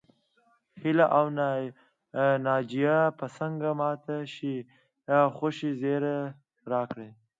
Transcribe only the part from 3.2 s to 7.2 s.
څنګه ماته د خوښۍ زيری راکړي